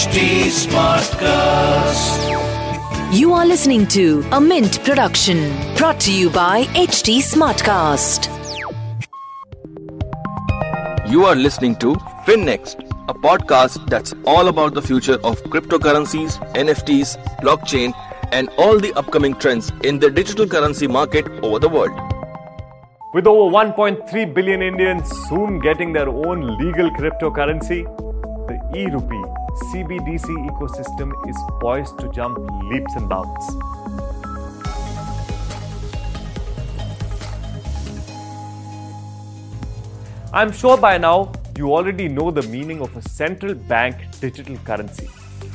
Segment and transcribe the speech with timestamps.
[0.00, 2.20] HT Smartcast.
[3.12, 5.40] You are listening to a Mint production
[5.76, 8.30] brought to you by HT Smartcast.
[11.06, 11.92] You are listening to
[12.24, 17.92] FinNext, a podcast that's all about the future of cryptocurrencies, NFTs, blockchain,
[18.32, 21.92] and all the upcoming trends in the digital currency market over the world.
[23.12, 27.84] With over 1.3 billion Indians soon getting their own legal cryptocurrency,
[28.48, 32.38] the e rupee CBDC ecosystem is poised to jump
[32.70, 33.56] leaps and bounds.
[40.32, 45.08] I'm sure by now you already know the meaning of a central bank digital currency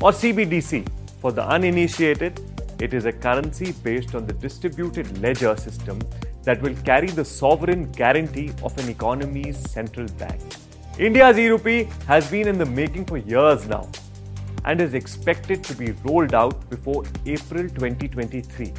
[0.00, 0.86] or CBDC.
[1.20, 2.40] For the uninitiated,
[2.80, 5.98] it is a currency based on the distributed ledger system
[6.42, 10.40] that will carry the sovereign guarantee of an economy's central bank.
[10.98, 13.88] India's e-rupee has been in the making for years now
[14.64, 18.72] and is expected to be rolled out before April 2023.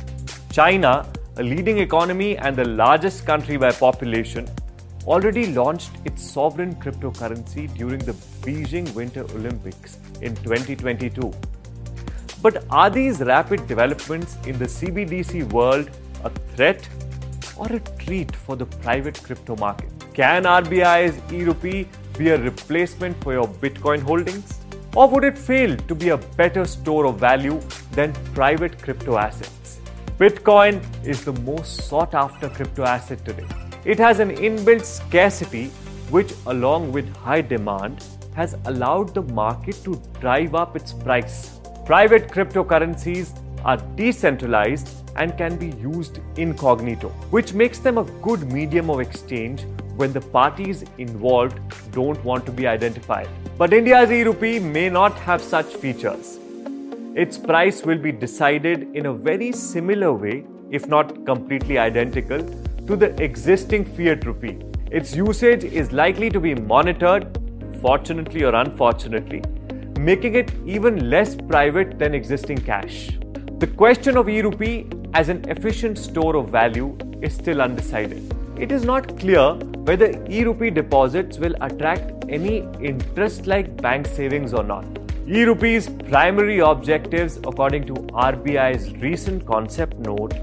[0.51, 4.49] China, a leading economy and the largest country by population,
[5.05, 11.31] already launched its sovereign cryptocurrency during the Beijing Winter Olympics in 2022.
[12.41, 15.89] But are these rapid developments in the CBDC world
[16.25, 16.85] a threat
[17.55, 19.89] or a treat for the private crypto market?
[20.13, 21.87] Can RBI's e rupee
[22.19, 24.59] be a replacement for your Bitcoin holdings?
[24.93, 27.61] Or would it fail to be a better store of value
[27.93, 29.79] than private crypto assets?
[30.17, 33.47] Bitcoin is the most sought after crypto asset today.
[33.85, 35.67] It has an inbuilt scarcity,
[36.09, 38.03] which, along with high demand,
[38.35, 41.59] has allowed the market to drive up its price.
[41.85, 43.31] Private cryptocurrencies
[43.63, 49.65] are decentralized and can be used incognito, which makes them a good medium of exchange
[49.95, 51.59] when the parties involved
[51.91, 53.27] don't want to be identified.
[53.57, 56.39] But India's e rupee may not have such features.
[57.15, 62.39] Its price will be decided in a very similar way, if not completely identical,
[62.87, 64.57] to the existing fiat rupee.
[64.91, 67.37] Its usage is likely to be monitored,
[67.81, 69.43] fortunately or unfortunately,
[69.99, 73.17] making it even less private than existing cash.
[73.57, 78.33] The question of e rupee as an efficient store of value is still undecided.
[78.57, 79.57] It is not clear
[79.89, 82.57] whether e rupee deposits will attract any
[82.89, 84.85] interest like bank savings or not.
[85.27, 87.93] E rupee's primary objectives, according to
[88.25, 90.33] RBI's recent concept note,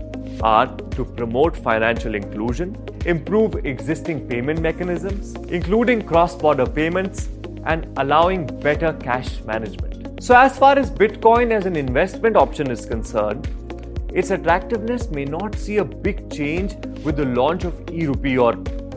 [0.42, 7.28] are to promote financial inclusion, improve existing payment mechanisms, including cross border payments,
[7.64, 10.22] and allowing better cash management.
[10.22, 13.48] So, as far as Bitcoin as an investment option is concerned,
[14.12, 16.74] its attractiveness may not see a big change
[17.04, 18.54] with the launch of e-rupee or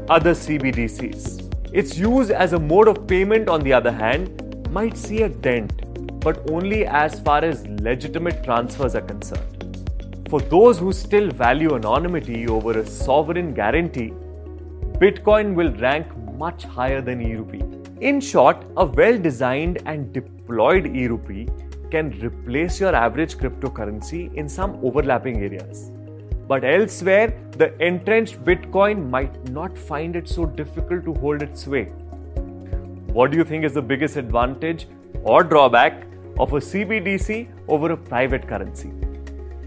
[0.10, 1.46] other CBDCs.
[1.72, 5.72] Its use as a mode of payment, on the other hand, might see a dent,
[6.20, 9.56] but only as far as legitimate transfers are concerned.
[10.30, 14.12] For those who still value anonymity over a sovereign guarantee,
[15.04, 17.64] Bitcoin will rank much higher than e-rupee.
[18.02, 21.48] In short, a well-designed and deployed e-rupee
[21.92, 25.92] can replace your average cryptocurrency in some overlapping areas.
[26.50, 31.84] But elsewhere, the entrenched Bitcoin might not find it so difficult to hold its way.
[33.18, 34.88] What do you think is the biggest advantage
[35.22, 36.08] or drawback
[36.40, 38.92] of a CBDC over a private currency?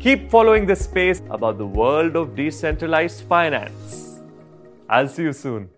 [0.00, 4.20] Keep following this space about the world of decentralized finance.
[4.90, 5.68] I'll see you soon.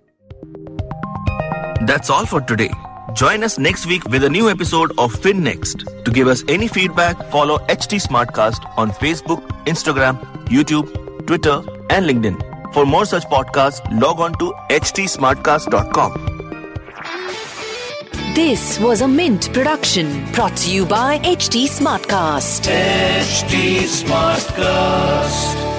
[1.82, 2.70] That's all for today.
[3.12, 6.04] Join us next week with a new episode of FinNext.
[6.04, 12.74] To give us any feedback, follow HT Smartcast on Facebook, Instagram, YouTube, Twitter, and LinkedIn.
[12.74, 16.34] For more such podcasts, log on to htsmartcast.com.
[18.34, 22.66] This was a Mint production brought to you by HT Smartcast.
[22.68, 25.73] HT Smartcast.